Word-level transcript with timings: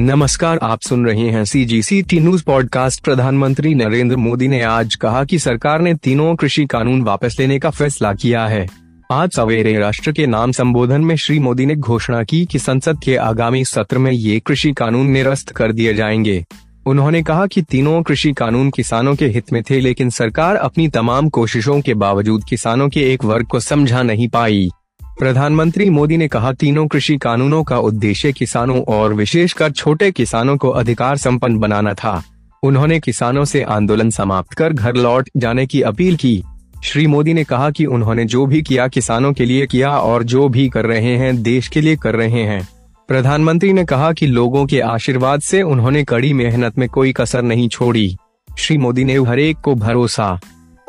नमस्कार, 0.00 0.58
आप 0.62 0.80
सुन 0.80 1.06
रहे 1.06 1.28
हैं 1.30 1.44
C 1.44 1.64
G 1.64 1.82
C 1.82 2.02
T 2.02 2.20
news 2.20 2.44
podcast 2.44 3.04
प्रधानमंत्री 3.04 3.74
नरेंद्र 3.74 4.16
मोदी 4.16 4.48
ने 4.48 4.62
आज 4.62 4.94
कहा 4.94 5.24
कि 5.24 5.38
सरकार 5.38 5.80
ने 5.80 5.94
तीनों 5.94 6.36
कृषि 6.36 6.66
कानून 6.66 7.02
वापस 7.02 7.36
लेने 7.38 7.58
का 7.58 7.70
फैसला 7.70 8.14
किया 8.14 8.46
है। 8.46 8.68
आज 9.12 9.30
सवेरे 9.30 9.78
राष्ट्र 9.78 10.12
के 10.12 10.26
नाम 10.26 10.52
संबोधन 10.52 11.00
में 11.00 11.16
श्री 11.16 11.38
मोदी 11.38 11.66
ने 11.66 11.76
घोषणा 11.76 12.22
की 12.22 12.44
कि 12.44 12.58
संसद 12.58 13.00
के 13.04 13.16
आगामी 13.16 13.64
सत्र 13.64 13.98
में 13.98 14.12
ये 14.12 14.40
कृषि 14.40 14.72
कानून 14.72 15.06
निरस्त 15.06 15.50
कर 15.50 15.72
दिए 15.72 15.94
जाएँगे। 15.94 16.44
उन्होंने 16.86 17.22
कहा 17.22 17.46
कि 17.46 17.62
तीनों 17.62 18.02
कृषि 18.02 18.32
कानून 18.32 18.70
किसानों 18.70 19.14
के 19.14 19.26
हित 19.26 19.52
में 19.52 19.62
थे, 19.62 19.80
लेकिन 19.80 20.10
सरकार 20.10 20.56
अपनी 20.56 20.88
तमाम 20.88 21.28
कोशिशों 21.28 21.80
के 21.80 21.94
बावजूद 21.94 22.44
किसानों 22.44 22.88
के 22.88 23.12
एक 23.12 23.24
वर्ग 23.24 23.46
को 23.46 23.60
समझा 23.60 24.02
नहीं 24.02 24.28
पाई। 24.28 24.68
प्रधानमंत्री 25.18 25.90
मोदी 25.90 26.16
ने 26.16 26.28
कहा, 26.28 26.52
तीनों 26.52 26.86
कृषि 26.86 27.16
कानूनों 27.16 27.64
का 27.64 27.78
उद्देश्य 27.78 28.32
किसानों 28.32 28.82
और 28.82 29.14
विशेषकर 29.14 29.70
छोटे 29.70 30.10
किसानों 30.10 30.56
को 30.56 30.68
अधिकार 30.68 31.16
संपन्न 31.16 31.58
बनाना 31.58 31.94
था। 31.94 32.22
उन्होंने 32.62 33.00
किसानों 33.00 33.44
से 33.44 33.62
आंदोलन 33.62 34.10
समाप्त 34.10 34.52
कर 34.52 34.72
घर 34.72 34.94
लौट 34.94 35.28
जाने 35.36 35.66
की 35.66 35.82
अपील 35.82 36.16
की। 36.16 36.42
श्री 36.84 37.06
मोदी 37.06 37.34
ने 37.34 37.44
कहा 37.44 37.70
कि 37.70 37.86
उन्होंने 37.86 38.24
जो 38.24 38.46
भी 38.46 38.62
किया, 38.62 38.88
किसानों 38.88 39.32
के 39.32 39.44
लिए 39.44 39.66
किया 39.66 39.90
और 39.90 40.22
जो 40.22 40.48
भी 40.48 40.68
कर 40.68 40.86
रहे 40.86 41.16
हैं, 41.16 41.42
देश 41.42 41.68
के 41.68 41.80
लिए 41.80 41.96
कर 41.96 42.14
रहे 42.16 42.42
हैं। 42.42 42.68
प्रधानमंत्री 43.08 43.72
ने 43.72 43.84
कहा 43.84 44.12
कि 44.12 44.26
लोगों 44.26 44.66
के 44.66 44.80
आशीर्वाद 44.80 45.40
से 45.40 45.62
उन्होंने 45.62 46.04
कड़ी 46.04 46.32
मेहनत 46.32 46.78
में 46.78 46.88
कोई 46.88 47.12
कसर 47.12 47.42
नहीं 47.42 47.68
छोड़ी। 47.68 48.16
श्री 48.58 48.78
मोदी 48.78 49.04
ने 49.04 49.14
हरेक 49.14 49.56
को 49.56 49.74
भरोसा 49.74 50.40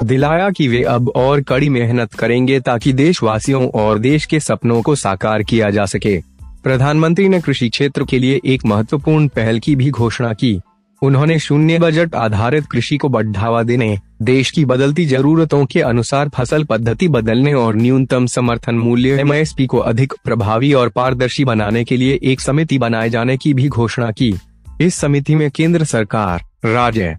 दिलाया 0.03 0.49
कि 0.49 0.67
वे 0.67 0.83
अब 0.83 1.09
और 1.09 1.41
कड़ी 1.41 1.69
मेहनत 1.69 2.13
करेंगे 2.13 2.59
ताकि 2.59 2.93
देशवासियों 2.93 3.69
और 3.69 3.99
देश 3.99 4.25
के 4.25 4.39
सपनों 4.39 4.81
को 4.81 4.95
साकार 4.95 5.43
किया 5.43 5.69
जा 5.69 5.85
सके। 5.85 6.21
प्रधानमंत्री 6.63 7.29
ने 7.29 7.41
कृषि 7.41 7.69
क्षेत्र 7.69 8.03
के 8.03 8.19
लिए 8.19 8.39
एक 8.45 8.65
महत्वपूर्ण 8.65 9.27
पहल 9.27 9.59
की 9.59 9.75
भी 9.75 9.89
घोषणा 9.89 10.33
की। 10.33 10.61
उन्होंने 11.01 11.39
शून्य 11.39 11.79
बजट 11.79 12.15
आधारित 12.15 12.65
कृषि 12.65 12.97
को 12.97 13.09
बढ़ावा 13.09 13.63
देने, 13.63 13.97
देश 14.21 14.51
की 14.51 14.65
बदलती 14.65 15.05
जरूरतों 15.05 15.65
के 15.65 15.81
अनुसार 15.81 16.29
फ़सल 16.29 16.63
पद्धति 16.63 17.07
बदलने 17.07 17.53
और 17.53 17.75
न्यूनतम 17.75 18.25
समर्थन 18.25 18.75
मूल्य 18.75 19.09
एमएसपी 19.09 19.65
को 19.65 19.77
अधिक 19.77 20.13
प्रभावी 20.23 20.73
और 20.73 20.89
पारदर्शी 20.89 21.45
बनाने 21.45 21.83
के 21.83 21.97
लिए 21.97 22.19
एक 22.23 22.41
समिति 22.41 22.77
बनाए 22.77 23.09
जाने 23.09 23.37
की 23.37 23.53
भी 23.53 23.67
घोषणा 23.67 24.11
की। 24.11 24.33
इस 24.81 24.95
समिति 24.95 25.35
में 25.35 25.51
केंद्र 25.51 25.83
सरकार, 25.83 26.43
राज्य, 26.65 27.17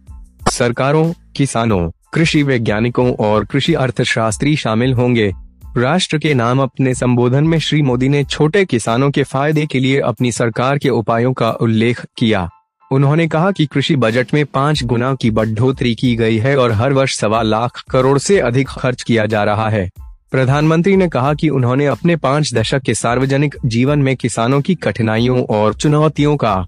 सरकारों, 0.51 1.13
किसानों 1.37 1.91
कृषि 2.13 2.43
वैज्ञानिकों 2.43 3.15
और 3.15 3.45
कृषि 3.45 3.75
अर्थशास्त्री 3.75 4.57
शामिल 4.57 4.93
होंगे। 4.93 5.33
राष्ट्र 5.79 6.19
के 6.19 6.35
नाम 6.35 6.61
अपने 6.61 6.95
संबोधन 6.95 7.45
में 7.45 7.59
श्री 7.59 7.83
मोदी 7.83 8.09
ने 8.09 8.25
छोटे 8.25 8.65
किसानों 8.65 9.11
के 9.11 9.23
फ़ायदे 9.23 9.67
के 9.67 9.81
लिए 9.81 10.01
अपनी 10.01 10.33
सरकार 10.33 10.79
के 10.79 10.89
उपायों 10.89 11.33
का 11.33 11.51
उल्लेख 11.51 12.07
किया। 12.17 12.49
उन्होंने 12.93 13.29
कहा 13.29 13.51
कि 13.51 13.67
कृषि 13.67 13.97
बजट 13.97 14.35
में 14.35 14.47
पाँच 14.47 14.85
गुना 14.85 15.15
की 15.15 15.31
बढ़ोतरी 15.31 15.95
की 15.95 16.17
गई 16.17 16.39
है 16.39 16.57
और 16.57 16.73
हर 16.73 16.93
वर्ष 16.93 17.17
सवा 17.17 17.43
लाख 17.43 17.85
करोड़ 17.91 18.19
से 18.19 18.41
अधिक 18.41 18.69
खर्च 18.69 19.03
किया 19.03 19.27
जा 19.27 19.45
रहा 19.45 19.69
है। 19.69 19.91
प्रधानमंत्री 20.31 20.97
ने 20.97 21.09
कहा 21.09 21.35
कि 21.35 21.49
उन्होंने 21.49 21.87
अपने 21.87 22.17
पाँच 22.17 22.55
दशक 22.55 22.83
के 22.83 22.95
सार्वजनिक 22.95 23.55
जीवन 23.65 23.99
में 23.99 24.17
किसानों 24.17 24.61
की 24.61 24.75
कठिनाइयों 24.75 25.45
और 25.45 25.75
चुनौतियों 25.75 26.37
का 26.37 26.67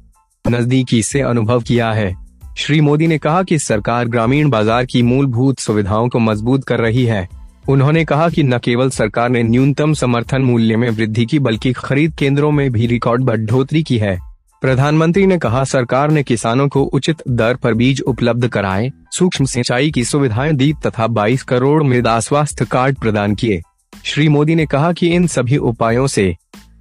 नजदीकी 0.50 1.02
से 1.02 1.20
अनुभव 1.20 1.62
किया 1.62 1.92
है। 1.92 2.21
श्री 2.58 2.80
मोदी 2.80 3.06
ने 3.06 3.18
कहा 3.18 3.42
कि 3.42 3.58
सरकार 3.58 4.04
ग्रामीण 4.04 4.50
बाज़ार 4.50 4.84
की 4.84 5.02
मूलभूत 5.02 5.58
सुविधाओं 5.58 6.08
को 6.08 6.18
मज़बूत 6.18 6.64
कर 6.64 6.80
रही 6.80 7.04
है। 7.04 7.28
उन्होंने 7.68 8.04
कहा 8.04 8.28
कि 8.28 8.42
न 8.42 8.58
केवल 8.58 8.90
सरकार 8.90 9.28
ने 9.28 9.42
न्यूनतम 9.42 9.92
समर्थन 9.92 10.42
मूल्य 10.42 10.76
में 10.76 10.90
वृद्धि 10.90 11.26
की, 11.26 11.38
बल्कि 11.38 11.72
खरीद 11.72 12.14
केंद्रों 12.18 12.50
में 12.50 12.72
भी 12.72 12.86
रिकॉर्ड 12.86 13.22
बढ़ोतरी 13.22 13.82
की 13.82 13.98
है। 13.98 14.18
प्रधानमंत्री 14.60 15.26
ने 15.26 15.38
कहा, 15.38 15.64
सरकार 15.64 16.10
ने 16.10 16.22
किसानों 16.22 16.68
को 16.68 16.82
उचित 16.82 17.16
दर 17.28 17.54
पर 17.54 17.74
बीज 17.74 18.00
उपलब्ध 18.00 18.48
कराए, 18.48 18.92
सूक्ष्म 19.12 19.44
सिंचाई 19.44 19.90
की 19.90 20.04
सुविधाएँ 20.04 20.52
दी 20.52 20.72
तथा 20.86 21.06
22 21.06 21.42
करोड़ 21.42 21.82
मृदा 21.82 22.20
स्वास्थ्य 22.20 22.64
कार्ड 22.64 22.98
प्रदान 22.98 23.34
किए। 23.34 23.62
श्री 24.04 24.28
मोदी 24.28 24.54
ने 24.54 24.66
कहा 24.66 24.92
कि 24.92 25.08
इन 25.08 25.26
सभी 25.26 25.56
उपायों 25.56 26.06
से 26.06 26.36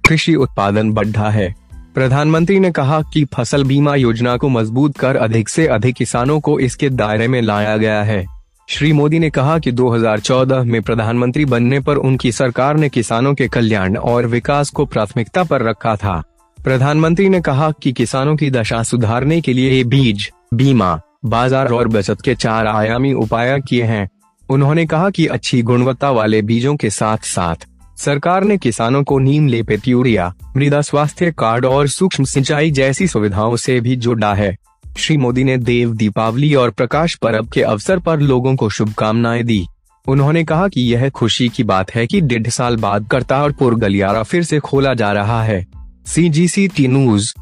कृषि 0.08 0.34
उत्पादन 0.34 0.92
बढ़ा 0.92 1.30
है। 1.30 1.61
प्रधानमंत्री 1.94 2.58
ने 2.60 2.70
कहा 2.70 3.00
कि 3.02 3.24
फ़सल 3.24 3.64
बीमा 3.64 3.94
योजना 3.94 4.36
को 4.36 4.48
मज़बूत 4.48 4.96
कर 4.98 5.16
अधिक 5.16 5.48
से 5.48 5.66
अधिक 5.66 5.94
किसानों 5.94 6.40
को 6.40 6.58
इसके 6.60 6.88
दायरे 6.88 7.28
में 7.28 7.42
लाया 7.42 7.76
गया 7.76 8.02
है। 8.02 8.24
श्री 8.68 8.92
मोदी 8.92 9.18
ने 9.18 9.30
कहा 9.30 9.58
कि 9.58 9.72
2014 9.72 10.64
में 10.64 10.82
प्रधानमंत्री 10.82 11.44
बनने 11.44 11.80
पर 11.80 11.96
उनकी 11.96 12.32
सरकार 12.32 12.76
ने 12.76 12.88
किसानों 12.88 13.34
के 13.34 13.48
कल्याण 13.48 13.96
और 13.96 14.26
विकास 14.26 14.70
को 14.70 14.86
प्राथमिकता 14.86 15.44
पर 15.44 15.62
रखा 15.62 15.96
था। 15.96 16.22
प्रधानमंत्री 16.64 17.28
ने 17.28 17.40
कहा 17.40 17.70
कि 17.70 17.92
किसानों 17.92 18.36
की 18.36 18.50
दशा 18.50 18.82
सुधारने 18.82 19.40
के 19.40 19.52
लिए 19.52 19.84
बीज, 19.84 20.30
बीमा, 20.54 21.00
बाज़ार 21.24 21.72
और 21.72 21.88
बचत 21.88 22.20
के 22.20 22.34
चार 22.34 22.66
आयामी 22.66 23.12
उपाय 23.12 23.60
किए 23.60 23.82
हैं। 23.82 24.08
उन्होंने 24.50 24.86
कहा 24.86 25.10
कि 25.10 25.26
अच्छी 25.26 25.62
गुणवत्ता 25.62 26.10
वाले 26.10 26.42
बीजों 26.42 26.76
के 26.76 26.90
साथ 26.90 27.18
साथ 27.18 27.66
सरकार 28.04 28.44
ने 28.44 28.56
किसानों 28.58 29.02
को 29.02 29.18
नीम 29.18 29.48
लेपित 29.48 29.88
यूरिया, 29.88 30.34
मृदा 30.56 30.80
स्वास्थ्य 30.80 31.30
कार्ड 31.30 31.64
और 31.64 31.88
सूक्ष्म 31.88 32.24
सिंचाई 32.24 32.70
जैसी 32.70 33.06
सुविधाओं 33.06 33.56
से 33.56 33.80
भी 33.80 33.96
जोड़ा 33.96 34.34
है। 34.34 34.56
श्री 34.98 35.16
मोदी 35.16 35.44
ने 35.44 35.56
देव 35.56 35.94
दीपावली 35.94 36.54
और 36.54 36.70
प्रकाश 36.70 37.14
पर्व 37.14 37.46
के 37.46 37.62
अवसर 37.62 37.98
पर 37.98 38.20
लोगों 38.20 38.56
को 38.56 38.68
शुभकामनाएँ 38.68 39.42
दी। 39.42 39.66
उन्होंने 40.06 40.44
कहा 40.44 40.68
कि 40.68 40.80
यह 40.80 41.08
खुशी 41.08 41.48
की 41.48 41.64
बात 41.64 41.94
है 41.94 42.06
कि 42.06 42.20
डेढ़ 42.20 42.48
साल 42.48 42.76
बाद 42.76 43.08
करतारपुर 43.10 43.74
गलियारा 43.74 44.22
फिर 44.22 44.42
से 44.42 44.58
खोला 44.58 44.94
जा 44.94 45.12
रहा 45.12 45.42
है। 45.42 45.66
सी 46.06 46.28
जी 46.28 46.48
सी 46.48 46.68
टी 46.68 46.88
न्यूज़ 46.88 47.32